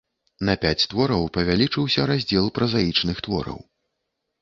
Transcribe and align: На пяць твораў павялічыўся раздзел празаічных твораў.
На 0.47 0.55
пяць 0.63 0.87
твораў 0.93 1.27
павялічыўся 1.37 2.09
раздзел 2.15 2.51
празаічных 2.59 3.17
твораў. 3.29 3.65